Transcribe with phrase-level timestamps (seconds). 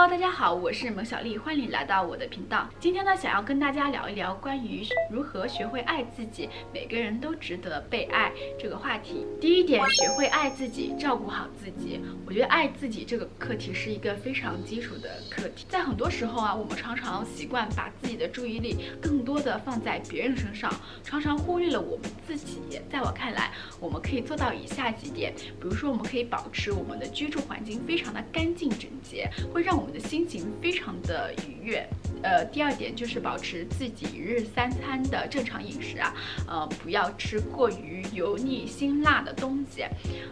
[0.00, 2.68] Hello，大家好，我是蒙小丽，欢迎来到我的频道。
[2.78, 9.26] 今天呢，想要跟大家聊一聊关于如何学会爱自己，每个人都值得被爱这个话题。
[9.40, 12.00] 第一点，学会爱自己，照顾好自己。
[12.24, 15.66] 我觉得爱自己这个课题是一个非常基础的课题。
[15.68, 20.72] 在很多时候啊，我们常常习惯把自己的注意力更多的放在别人身上，
[21.02, 22.60] 常常忽略了我们自己。
[22.88, 31.88] 在我看来，我们可以做到以下几点，比如说，我们可以保持我们的居住环境非常的干净整洁，会让我们的心情非常的愉悦，
[32.22, 36.14] 呃，第二点就是保持自己一日三餐的正常饮食啊，
[36.46, 39.84] 呃，不要吃过于油腻辛辣的东西，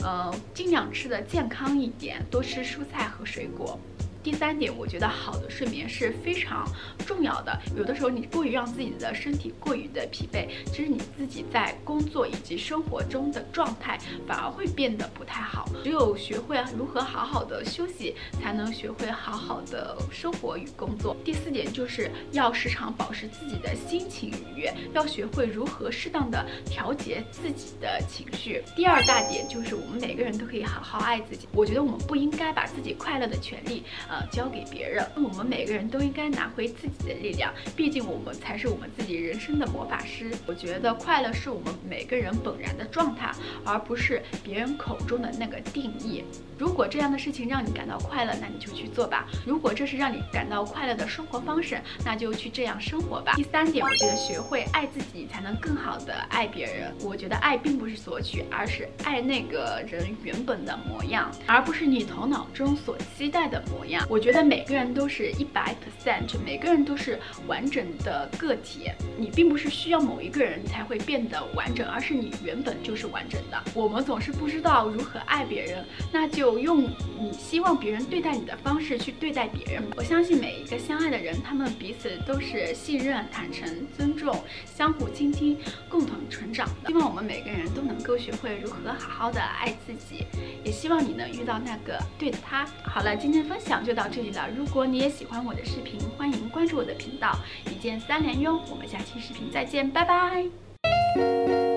[0.00, 3.78] 呃，尽量吃的健康一点，多吃蔬菜和水果。
[4.22, 6.66] 第三点，我觉得好的睡眠是非常
[7.06, 7.58] 重要的。
[7.76, 15.68] 有的时候你过于让自己的身体过于的疲惫，其实你自己在工作以及生活中的状态反而会变得不太好。
[15.82, 21.16] 只有学会如何好好的休息，才能学会好好的生活与工作。
[21.24, 28.62] 第四点就是要时常保持自己的心情愉悦，要学会如何适当的调节自己的情绪。
[28.76, 31.48] 第二大点就是我们每个人都可以好好爱自己。
[31.52, 33.82] 我觉得我们不应该把自己快乐的权利。
[34.10, 40.32] 呃，交给别人，我们每个人都应该拿回自己的力量，毕竟我们才是我们自己人生的魔法师。
[40.46, 43.32] 我觉得快乐是我们每个人本然的状态，
[43.64, 46.24] 而不是别人口中的那个定义。
[46.58, 49.26] 如果这样的事情让你感到快乐，那你就去做吧。
[49.46, 53.32] 如果这是让你感到快乐的生活方式，那就去这样生活吧。
[53.36, 56.92] 第三点，我觉得学会爱自己，才能更好的爱别人。
[57.02, 68.90] 我觉得爱并不是索取，而是爱那个人原本的模样，而不是你头脑中所期待的模样我觉得每个人都是一百 percent，每个人都是完整的个体。
[69.16, 73.62] 你并不是需要某一个人才会变得完整，而是你原本就是完整的。
[73.74, 76.82] 我们总是不知道如何爱别人，那就用
[77.18, 79.82] 你希望别人对待你的方式去对待别人。
[79.96, 85.56] 我相信每一个相爱的人，他们彼此都是信任、坦诚、尊重、相互倾听、
[85.88, 86.88] 共同成长的。
[86.88, 90.24] 希望我们每个人都能够学会如何好好的爱自己，
[90.64, 92.66] 也希望你能遇到那个对的他。
[92.82, 93.89] 好了，今天分享就。
[93.90, 94.48] 就到这里了。
[94.56, 97.36] 如果你也喜欢我的视频，欢迎关注我的频道，
[97.68, 98.60] 一键三连哟。
[98.70, 101.69] 我们下期视频再见，拜拜。